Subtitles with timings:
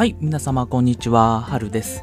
[0.00, 2.02] はい、皆様こんにちは、はるです。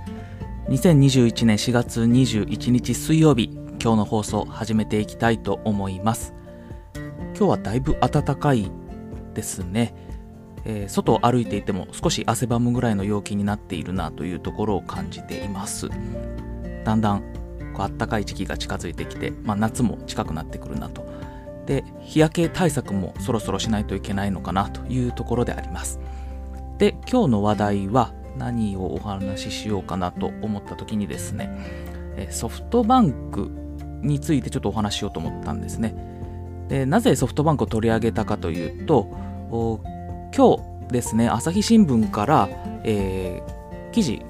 [0.70, 3.50] 2021年4月21日水曜日、
[3.82, 6.36] 今日の放送始めていきたいと思います。
[7.36, 8.70] 今日はだいぶ暖かい
[9.34, 9.96] ですね。
[10.64, 15.90] えー外を歩いていても少し汗ばむぐらいの陽気になっているなというところを感じています。
[16.86, 17.24] だんだん
[17.74, 21.04] こう暖かい時期が近づいてきて、まあ、夏も近くなってくるなと。
[21.66, 26.00] で、日焼け対策もそろそろしないといけないのかなというところであります。
[26.78, 31.50] で今日の話題は何をお話ししようかなと思った時にですね
[32.30, 33.50] ソフトバンク
[34.02, 35.96] についてちょっとお話しようと思ったんですね
[36.68, 39.00] でなぜソフトバンクを取り上げたかというと
[39.52, 39.80] お
[40.36, 42.50] 今日ですね朝日新聞から、
[42.84, 43.58] えー
[43.98, 44.22] 記事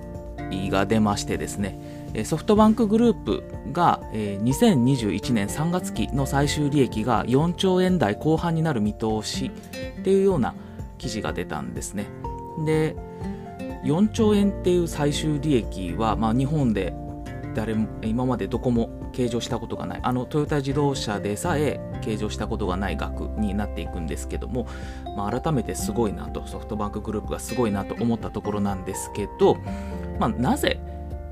[0.72, 1.78] が出ましてですね
[2.24, 3.44] ソフトバンクグループ
[3.74, 9.52] が、2021年3月期の最終利益が4兆円台後半になる見通し
[10.00, 10.56] っていうような
[10.98, 12.06] 記事が出たんですね。
[12.66, 12.96] で
[13.84, 16.94] 4兆円っていう最終利益は、まあ、日本で
[17.56, 20.00] 誰も今までどこも計上したことがない。
[20.04, 24.68] あのトヨタ自動車でさえ計上したことがない額になっていくんですけども、
[25.16, 29.56] まあ、改めてすごいなとソフトバンクグループがすごいなと思ったところなんですけど、
[30.20, 30.80] まあ、なぜ、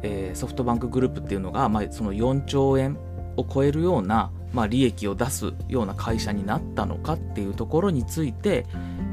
[0.02, 2.98] えーソフトバンクグループっていうのが、まあ、その4兆円
[3.38, 8.66] を超えるような、まあ、利益を出すような会社になったのかっていうところについて、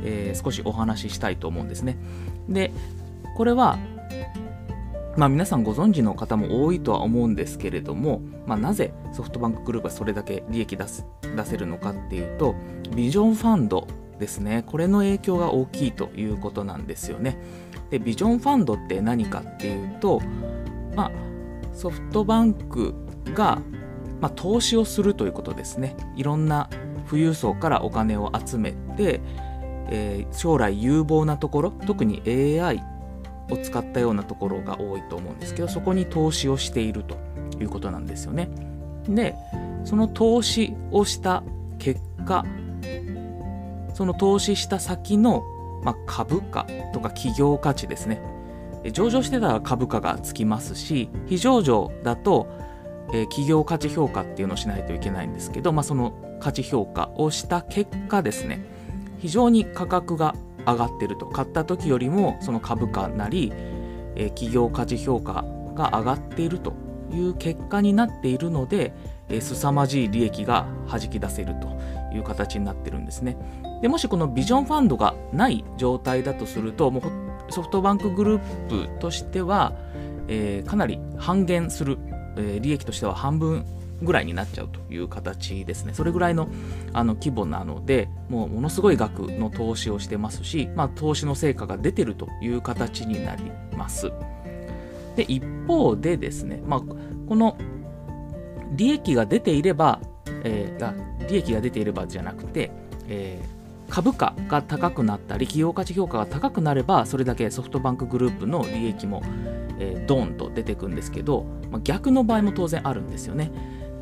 [0.05, 1.97] えー少しお話ししたいと思うんですね。
[2.49, 2.73] で
[3.37, 3.79] これは、
[5.17, 12.55] まあ、皆さんご存知の方も多いとは思うんですけれども、まあ、なぜソフトバンクグループはそれだけ利益出す出せるのかっていうと
[12.95, 13.87] ビジョンファンド
[14.19, 17.39] ですねこれの影響が大きいということなんですよね。
[17.91, 20.21] でビジョンファンドって何かっていうと、
[20.95, 21.13] まあ、
[21.75, 22.95] ソフトバンク
[23.35, 23.61] が、
[24.21, 25.97] まあ、投資をするということですね。
[26.17, 26.71] いろんな
[27.09, 29.21] 富裕層からお金を集めて、
[29.91, 32.83] えー将来有望なところ特に AI
[33.51, 37.17] を使ったようなところが多いと思うんですけどそこに投資をしていると
[37.61, 38.49] いうことなんですよね。
[39.09, 39.35] で
[39.85, 41.43] その投資をした
[41.79, 42.45] 結果
[43.95, 45.43] その投資した先の、
[45.83, 48.23] まあ、株価とか企業価値ですね
[48.93, 52.49] 上場してたら株価がつきますし非上場だと、
[53.13, 58.65] えー企業価値評価っていうのをしないといけないんですけど、まあ、その価値評価をした結果ですね
[59.23, 60.35] 非常に価格が
[60.67, 61.27] 上がってると。
[61.27, 63.53] 買った時よりもその株価なり、
[64.17, 65.45] えー企業価値評価
[65.75, 66.75] が上がっていると
[67.13, 68.93] いう結果になっているので、
[69.29, 71.69] えー凄まじい利益が弾き出せると
[72.13, 73.37] いう形になってるんですね。
[73.81, 77.01] でもしこのビジョンファンドがない状態だとするとも
[77.49, 79.73] うソフトバンクグループとしては、
[80.27, 81.99] えーかなり半減する、
[82.37, 83.65] えー利益としては半分
[84.03, 85.95] ぐらいになっちゃうという形ですね。
[85.95, 86.49] それぐらいの
[86.93, 94.13] あの規模なので、もうものすごい額の投資をしてますし、まあ、投資の成果が出てるという形になります。
[95.17, 97.57] で、一方でですね、まあ、この
[98.73, 100.01] 利益が出ていれば、
[100.45, 102.73] えー利益が出ていればじゃなくて、
[103.09, 103.63] えー
[103.93, 109.23] 株価が高くなったり企業価値評価が高くなればそれだけソフトバンクグループの利益も、
[109.79, 113.51] えードーンと出てくんですけど、まあ、逆の場合も当然あるんですよね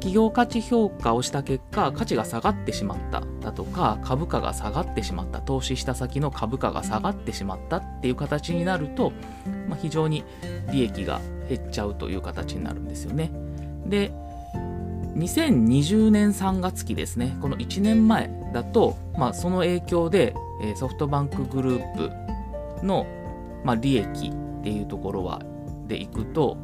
[0.00, 9.12] 企業価値評価をした結果価値が下がってしまっただとか株価が下がってしまった投資した先の株価が下がってしまったっていう形になると、
[9.68, 10.24] まあ、非常に
[10.72, 13.30] 利益が減っちゃうという形になるんですよね。
[13.86, 14.10] で
[15.16, 17.36] 2020年3月期ですね。
[17.42, 20.34] この1年前だと、まあ、その影響で、
[20.76, 23.06] ソフトバンクグループの、
[23.64, 25.42] まあ、利益っていうところは
[25.88, 26.56] でいくと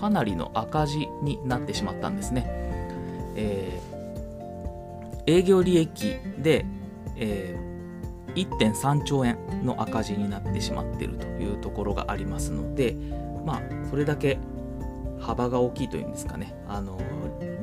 [0.00, 2.44] かなりの赤字になってしまったんですね、
[3.36, 3.98] えー
[5.26, 6.64] 営業利益で、
[7.16, 7.68] えー
[8.34, 12.94] 1.3兆円の赤字になってしまっているというところがありますので
[13.44, 14.38] まあそれだけ
[15.18, 16.54] 幅が大きいというんですかね。
[16.68, 16.98] あの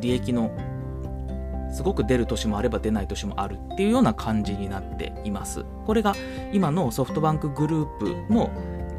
[0.01, 0.51] 利益の
[1.73, 5.65] すごく出る年もあれば出ない年もあるっていうような感じになっています。
[5.85, 6.13] これが
[6.51, 8.49] 今のソフトバンクグループの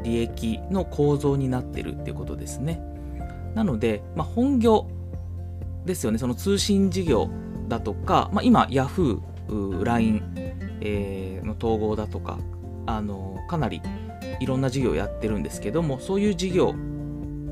[0.03, 2.81] 利益の構造になってるっていうことですね。
[3.57, 4.87] なので、まあ、本業
[5.83, 6.19] ですよね。
[6.19, 7.27] その通信事業
[7.67, 10.21] だとか、まあ、今 YahooLINE、
[10.81, 12.37] えーの統合だとか
[12.85, 13.81] あのかなり
[14.39, 16.75] いろんな事業をやってるんですけどもそういう事業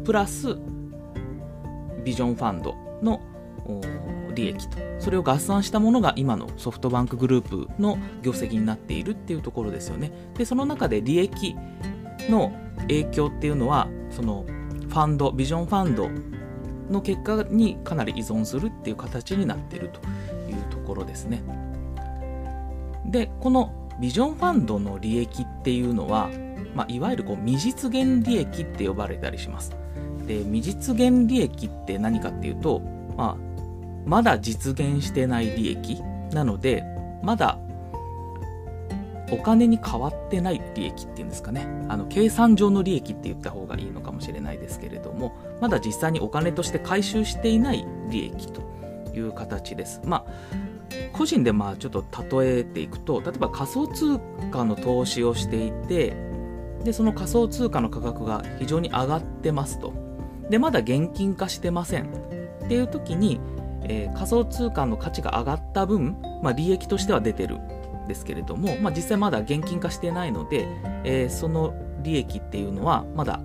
[0.04, 0.58] プラス
[2.04, 3.22] ビジョンファンドの
[4.36, 4.78] 利益と。
[5.00, 10.12] それを合算したものが今のソフトバンクグループの業績になっているっていうところですよね。
[10.38, 11.56] でその中で利益
[12.30, 14.46] の影響っていうのはその
[14.96, 16.10] ファンドビジョンファンド
[16.90, 20.00] の結果にかなり依存するっていう形になっていると
[20.50, 21.44] いうところですね
[23.06, 26.30] でこのビジョンファンドの利益っていうのは
[26.76, 29.74] まあ、いわゆるこう未実現利益って呼ばれたりします。
[30.28, 32.82] で未実現利益って何かっていうと、
[33.16, 33.38] まあ、
[34.06, 36.02] まだ実現してない利益
[36.34, 36.84] なので
[37.24, 37.58] まだ
[39.32, 41.68] お金に変わってない利益っていうんですかね。
[41.90, 48.62] あの計算上の利益って言った方がいいのかもしれないですけれどもまだ実際にお金として回収していない利益と
[49.14, 50.02] いう形です。
[50.06, 50.32] まあ
[51.14, 52.04] 個人でまあちょっと
[52.42, 54.20] 例えていくと例えば仮想通
[54.52, 56.16] 貨の投資をしていて
[56.84, 59.94] でその仮想通貨の価格が非常に上がってますと。
[60.50, 62.36] でまだ現金化してません。
[62.66, 63.40] っていう時に、
[63.84, 67.60] えー、仮想通貨の価値が上がった分、まあ、利益としては出てる。
[68.08, 70.68] ですけれども、まあ、実際まだ現金化してないので、
[71.04, 71.74] えー、その
[72.04, 73.40] 利益っていうのはまだ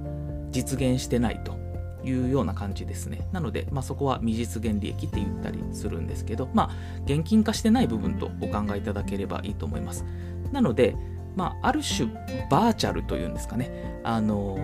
[0.51, 1.59] 実現してないと
[2.05, 3.29] いうような感じですね。
[3.33, 6.71] なので、まあ、そこは未実現利益って言ったりするんですけど、まあ、
[7.05, 10.05] 現金化してない部分とお考えいただければいいと思います。
[10.53, 10.97] なので、
[11.37, 12.09] まあ、ある種
[12.51, 14.59] バーチャルというんですかね、あの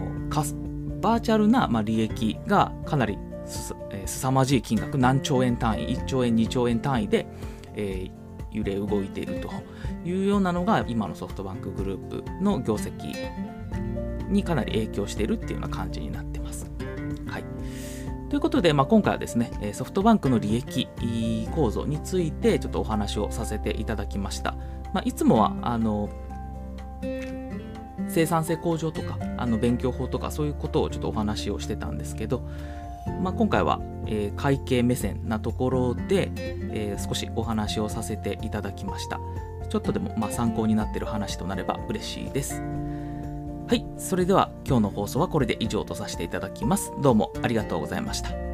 [1.00, 7.26] バーチャルな、まあ、利益がかなりす,、えー、凄まじい金額、何兆円単位、1兆円、2兆円単位で、
[7.74, 8.10] えー、
[8.52, 9.50] 揺れ動いていると
[10.04, 13.14] いうようなのが今のソフトバンクグループの業績
[14.28, 16.70] にかなり影響しているっていうような感じになってます。
[17.28, 17.44] はい、
[18.30, 20.88] ということで、まあ、今回はですね、ソフトバンクの利益
[21.54, 24.56] 構造についてちょっとお話をさせていただきました。
[24.92, 26.08] まあ、いつもはあの
[28.08, 32.48] 生産性向上とかあの勉強法とかそういうことをちょっとお話をしてたんですけど、
[33.22, 39.20] まあ、今回は、えー、会計目線なところで、えー、少しお話をさせていただきました。
[39.68, 42.62] ちょっとでも、まあ、参考になってる話となれば嬉しいです。
[43.68, 46.92] はいそれでは今日の放送はこれで以上とさせていただきます。
[47.02, 48.45] どうもありがとうございました。